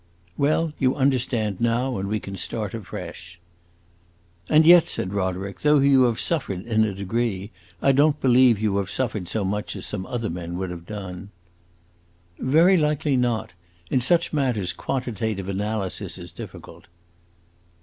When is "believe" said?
8.19-8.57